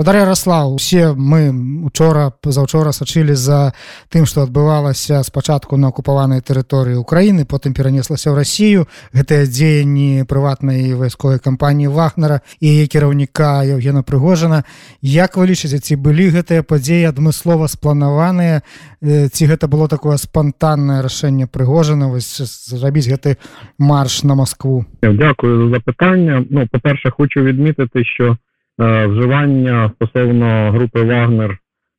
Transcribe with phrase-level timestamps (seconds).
[0.00, 1.52] Удар Ярослаў усе мы
[1.84, 3.76] учора пазаўчора сачылі за
[4.08, 10.96] тым што адбывалася спачатку на акупаванай тэрыторыі Украіны потым перанеслася ў Расію гэтыя дзеянні прыватнай
[10.96, 14.64] вайсковай кампаніі вахнара і яе кіраўніка Евгена прыгожана
[15.04, 18.64] Як вы лічыце ці былі гэтыя падзеі адмыслова спланаваныя
[19.04, 22.40] ці гэта было такое спантаннае рашэнне прыгожана вось
[22.72, 23.36] зрабіць гэты
[23.76, 24.88] марш на Москву.
[25.04, 28.40] Дякую за запытання Ну па-перша хочу відмітити що
[28.80, 31.58] вживання стосовно групи Вагнер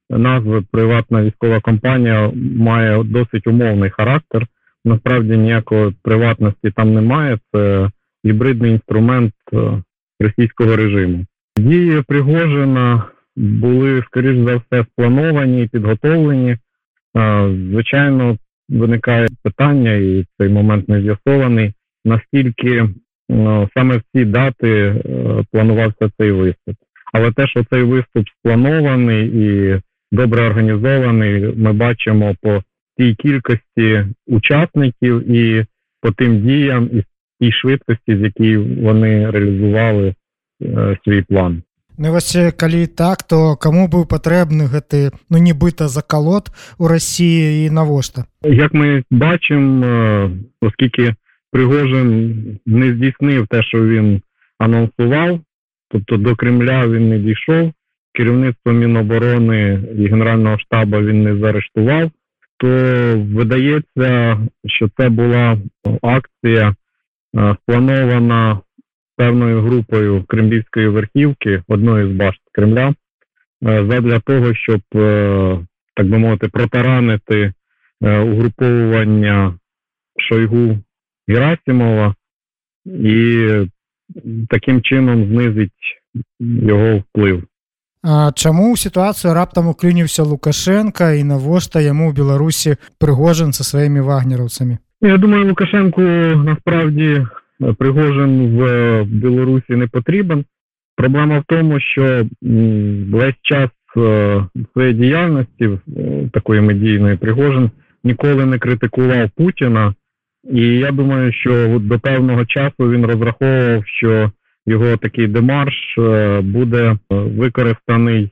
[0.10, 4.48] назви приватна військова компанія має досить умовний характер.
[4.86, 7.40] Насправді ніякої приватності там немає.
[7.54, 7.90] Це
[8.26, 9.84] гібридний інструмент е,
[10.20, 11.26] російського режиму.
[11.58, 13.04] Дії Пригожина
[13.36, 16.52] були, скоріш за все, сплановані і підготовлені.
[16.52, 16.58] Е,
[17.72, 18.38] звичайно,
[18.70, 21.74] виникає питання, і цей момент не з'ясований,
[22.06, 22.90] наскільки
[23.77, 25.03] саме в ці дати е,
[25.53, 26.77] планувався цей виступ.
[27.13, 29.81] Але те, що цей виступ спланований і
[30.13, 32.63] добре організований, ми бачимо по
[32.99, 35.67] тій кількості учасників і
[36.01, 37.05] по тим діям і
[37.41, 40.15] тій швидкості, з якій вони реалізували
[40.63, 41.63] е, свій план.
[41.99, 47.71] Ну, вось калі так то каму быў патрэбны гэты ну нібыта закалот у Росіі і
[47.71, 51.15] навошта як мы бачым оскільки
[51.52, 54.22] Пригожин не здійснив те, що він
[54.60, 55.40] анонсував,
[55.90, 57.72] тобто до Кремля він не дійшов,
[58.14, 62.12] керівництво Міноборони і Генерального штабу він не заарештував,
[62.58, 62.68] то
[63.34, 65.58] видається, що це була
[66.02, 66.76] акція
[67.38, 68.60] е, спланована
[69.18, 72.94] певною групою кремлівської верхівки, одної з башт Кремля, е,
[73.90, 75.60] задля того, щоб, е,
[75.96, 77.54] так би мовити, протаранити
[78.02, 79.54] угруповування
[80.18, 80.80] Шойгу
[81.31, 82.15] Герасимова
[82.87, 83.49] і
[84.49, 86.01] таким чином знизить
[86.41, 87.43] його вплив.
[88.03, 94.01] А чаму ў сітуацыю раптам уклініўся Лукашенко і навошта яму ў Беларусі прыгожан са сваімі
[94.01, 96.01] вагнераўцамі Я думаю Лукашенку
[96.47, 97.27] насправді
[97.79, 98.61] пригожин в
[99.05, 100.45] Білорусі не потрібен.
[100.97, 102.27] Проблема в тому, що
[103.11, 103.71] весь час
[104.73, 105.79] своєї діяльності
[106.33, 107.71] такої медійної Пригожин
[108.05, 109.95] ніколи не критикував Путіна
[110.44, 114.32] і я думаю, що до певного часу він розраховував, що
[114.66, 118.30] його такий демарш е, буде використаний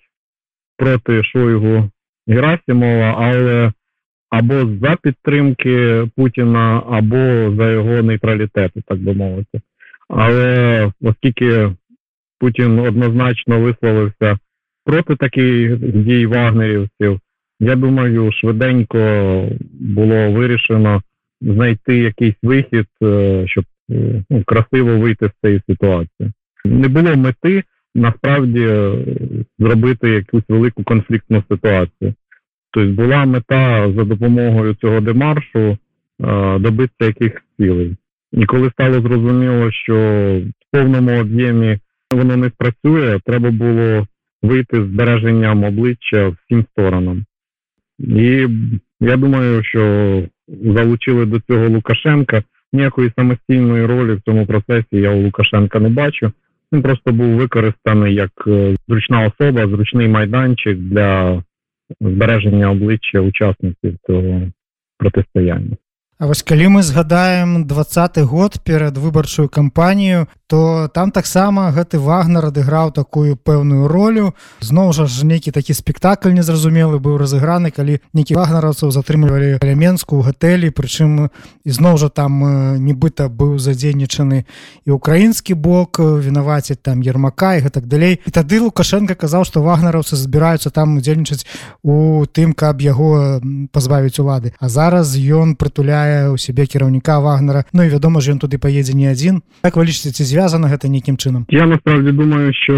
[0.77, 1.89] проти Шойгу
[2.27, 3.71] Герасимова, але
[4.29, 9.61] або за підтримки Путіна, або за його нейтралітету, так би мовити.
[10.09, 11.71] Але оскільки
[12.39, 14.37] Путін однозначно висловився
[14.85, 17.19] проти таких дій вагнерівців,
[17.59, 18.97] я думаю, швиденько
[19.79, 21.01] було вирішено
[21.41, 26.31] знайти якийсь вихід, е, щоб е, ну, красиво вийти з цієї ситуації.
[26.65, 27.63] Не було мети
[27.95, 29.05] насправді е,
[29.59, 32.13] зробити якусь велику конфліктну ситуацію.
[32.71, 35.77] Тобто була мета за допомогою цього демаршу
[36.59, 37.95] добитися якихось цілей.
[38.33, 39.95] І коли стало зрозуміло, що
[40.59, 41.79] в повному об'ємі
[42.11, 44.07] воно не спрацює, треба було
[44.41, 47.25] вийти з збереженням обличчя всім сторонам.
[47.99, 48.47] І
[48.99, 50.23] я думаю, що
[50.63, 52.43] залучили до цього Лукашенка.
[52.73, 56.31] Ніякої самостійної ролі в цьому процесі я у Лукашенка не бачу.
[56.73, 61.43] Він просто був використаний як е, зручна особа, зручний майданчик для
[62.01, 64.41] збереження обличчя учасників цього
[64.97, 65.77] протистояння.
[66.19, 72.49] А вось калі мы згадаем двадцаты год перад выбарчую кампанію то там таксама гэты вагнер
[72.49, 74.33] адыграў такую пэўную ролю.
[74.65, 80.73] Зноў жа ж нейкі такі спектакль незразумелы быў разыграны калі нейкі вагнараўцаў затрымлівалі элементску гатэлі
[80.73, 81.29] прычым
[81.69, 82.41] ізноў жа там
[82.81, 84.49] нібыта быў задзейнічаны
[84.83, 88.17] і украінскі бок вінаваціць там ермака і гэтак далей.
[88.25, 91.45] І тады лукашенко казаў што вагнараўцы збіраюцца там удзельнічаць
[91.85, 93.37] у тым каб яго
[93.69, 94.57] пазбавіць улады.
[94.57, 98.58] А зараз ён прытуляе мае ў сябе кіраўніка вагнера Ну і вядома ж ён туды
[98.58, 102.74] паедзе не адзін так вы лічыце ці звязана гэта нейкім чынам я насправді думаю що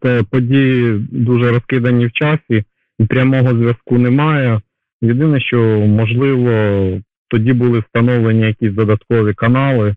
[0.00, 2.64] те події дуже розкидані в часі
[2.98, 4.60] і прямого зв'язку немає
[5.02, 6.50] єдине що можливо
[7.28, 9.94] тоді були встановлені якісь додаткові канали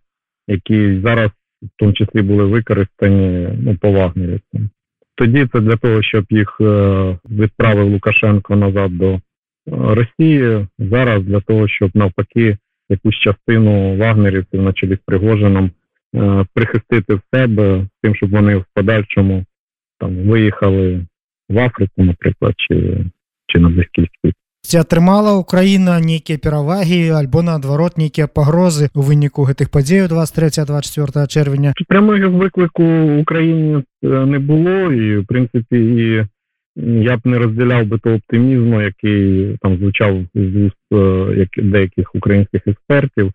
[0.48, 1.32] які зараз
[1.62, 4.70] в тому числі були використані ну по вагнерівцям
[5.16, 6.58] тоді це для того щоб їх
[7.30, 9.20] відправив Лукашенко назад до
[9.66, 12.58] Росії зараз для того, щоб навпаки
[12.90, 15.72] якусь частину вагнерівців на чолі з Пригожином
[16.16, 19.46] е, прихистити в себе з тим, щоб вони в подальшому
[20.00, 21.06] там виїхали
[21.50, 23.06] в Африку, наприклад, чи,
[23.48, 24.34] чи на Близький Схід.
[24.66, 31.74] ці атрымала Украіна нейкія перавагі альбо наадварот нейкія пагрозы у выніку гэтых падзеяў 23-24 чэрвеня
[31.88, 32.84] прямого виклику
[33.22, 36.26] Україні е, не було, і в принципі, і
[36.83, 42.63] я б не розділяв би того оптимізму, який там звучав з уст е, деяких українських
[42.67, 43.33] експертів.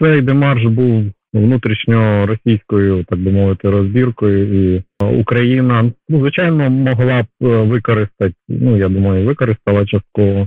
[0.00, 1.04] Цей демарш був
[1.34, 8.76] внутрішньо російською, так би мовити, розбіркою, і Україна, ну звичайно, могла б е, використати, ну
[8.76, 10.46] я думаю, використала частково е,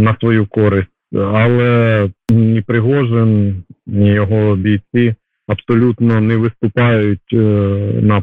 [0.00, 5.14] на свою користь, але ні Пригожин, ні його бійці
[5.46, 7.36] абсолютно не виступають е,
[8.02, 8.22] на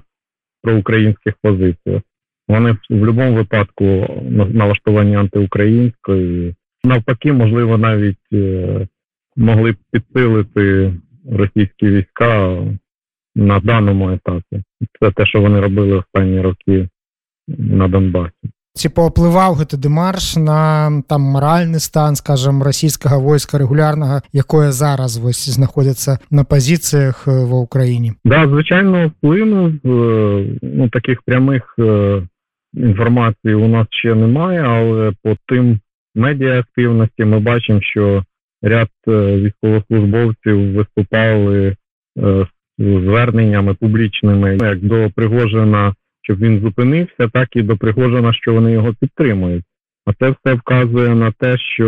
[0.64, 2.02] проукраїнських позиціях.
[2.49, 3.85] Вони в будь-якому випадку
[4.31, 6.55] на- налаштовані антиукраїнською.
[6.85, 8.87] Навпаки, можливо, навіть е,
[9.37, 10.95] могли б підсилити
[11.33, 12.57] російські війська
[13.37, 14.63] на даному етапі.
[15.01, 16.89] Це те, що вони робили останні роки
[17.49, 18.33] на Донбасі.
[18.79, 25.49] ці паўплываў гэты дэмарш на там маральны стан скажем расійскага войска рэгулярнага якое зараз вось
[25.51, 29.73] знаходзіцца на пазіцыях э, ва ўкраіне Да, звичайно, вплинув.
[29.85, 31.75] Е, Ну, таких прямих
[32.74, 35.80] інформацій у нас ще немає, але по тим
[36.16, 38.24] медіа активності ми бачимо, що
[38.62, 41.76] ряд е, військовослужбовців виступали е,
[42.78, 48.72] з зверненнями публічними як до Пригожина, щоб він зупинився, так і до Пригожина, що вони
[48.72, 49.64] його підтримують.
[50.06, 51.88] А це все вказує на те, що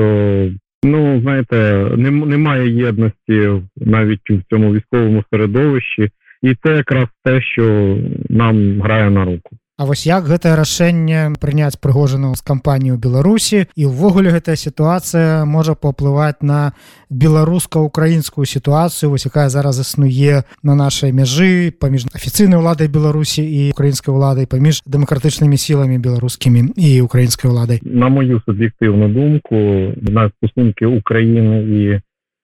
[0.83, 6.09] ну знаєте, немає єдності навіть у цьому військовому середовищі,
[6.41, 7.97] і це якраз те, що
[8.29, 9.57] нам грає на руку.
[9.80, 15.72] А вось як гэтае рашэнне прыняць прыгожану з кампанію беларусі і ўвогуле гэтая сітуацыя можа
[15.72, 16.76] паўплываць на
[17.08, 24.12] беларуска-украінскую сітуацыю вось якая зараз існуе на нашай мяжы паміж афіцыйнай уладай беларусі і украінскай
[24.12, 29.56] уладай паміж дэмакратычнымі сіламі беларускімі і украінскай уладай На мою суб'єктивну думку,
[29.96, 31.80] на стосунки України і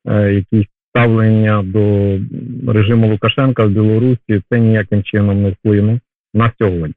[0.09, 2.17] е, якісь ставлення до
[2.73, 6.01] режиму Лукашенка в Білорусі це ніяким чином не вплине
[6.35, 6.95] на сьогодні.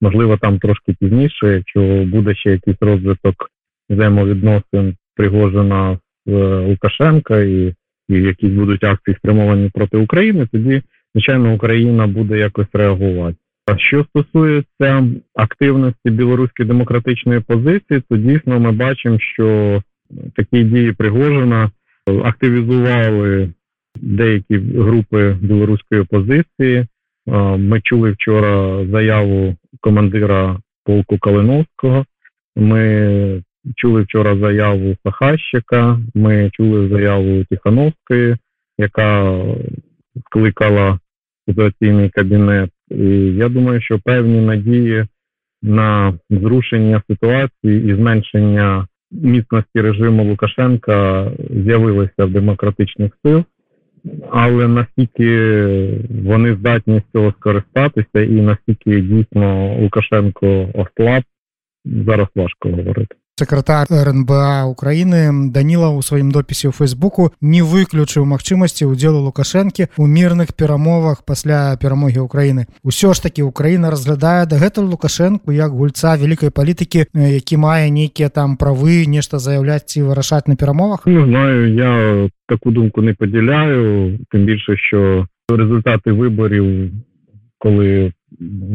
[0.00, 3.50] Можливо, там трошки пізніше, якщо буде ще якийсь розвиток
[3.90, 7.74] взаємовідносин Пригожина з е, Лукашенка і,
[8.08, 10.82] і якісь будуть акції спрямовані проти України, тоді,
[11.14, 13.36] звичайно, Україна буде якось реагувати.
[13.66, 15.04] А Що стосується
[15.34, 19.82] активності білоруської демократичної позиції, то дійсно ми бачимо, що
[20.36, 21.70] такі дії Пригожина
[22.24, 23.50] активізували
[23.96, 26.86] деякі групи білоруської опозиції.
[27.58, 32.04] Ми чули вчора заяву командира полку Калиновського.
[32.56, 33.42] Ми
[33.76, 36.00] чули вчора заяву Сахащика.
[36.14, 38.36] Ми чули заяву Тихановської,
[38.78, 39.42] яка
[40.26, 40.98] скликала
[41.48, 42.70] ситуаційний кабінет.
[42.90, 45.06] І я думаю, що певні надії
[45.62, 53.44] на зрушення ситуації і зменшення міцності режиму Лукашенка з'явилися в демократичних сил,
[54.30, 55.28] але наскільки
[56.24, 61.22] вони здатні з цього скористатися, і наскільки дійсно Лукашенко ослаб,
[61.84, 63.16] зараз важко говорити.
[63.39, 70.05] сакратар рнба украіны даніла ў сваім допісе ў фейсбуку не выключыў магчымасці ўдзелу лукашэнкі ў
[70.05, 76.53] мірных перамовах пасля перамогі ўкраіны усё ж такі украіна разглядае дагэтуль лукашэнку як гульца вялікай
[76.53, 81.73] палітыкі э, які мае нейкія там правы нешта заяўляць ці вырашаць на перамовах Не знаю,
[81.73, 86.91] я таку думку не поділяю, тим більше, що результати виборів,
[87.57, 88.13] коли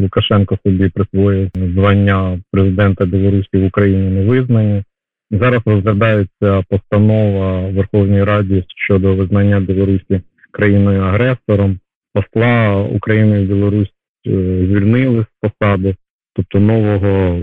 [0.01, 4.83] Лукашенко собі присвоїв звання президента Білорусі в Україні не визнані.
[5.31, 11.79] Зараз розглядається постанова в Верховній Раді щодо визнання Білорусі країною агресором.
[12.13, 13.93] Посла України в Білорусь
[14.27, 14.31] е,
[14.65, 15.95] звільнили з посади,
[16.36, 17.41] тобто нового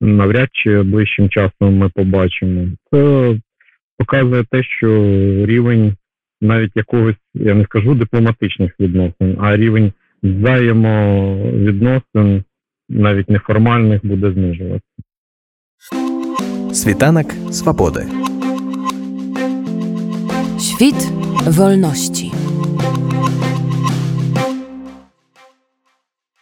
[0.00, 2.68] навряд чи ближчим часом ми побачимо.
[2.92, 3.34] Це
[3.98, 4.88] показує те, що
[5.46, 5.96] рівень
[6.40, 9.92] навіть якогось, я не скажу дипломатичних відносин, а рівень
[10.24, 12.44] взаємовідносин,
[12.88, 14.84] навіть неформальних, буде знижуватися.
[16.72, 18.06] Світанок свободи.
[20.58, 21.10] Świt
[21.46, 22.32] wolności.